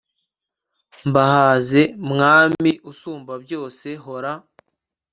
mbahaze 1.09 1.81
mwami 2.09 2.71
usumba 2.91 3.33
byose 3.43 3.87
hora 4.03 4.31